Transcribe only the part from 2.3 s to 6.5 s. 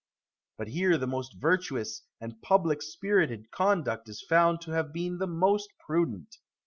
public spirited conduct is found to have been the most prudent.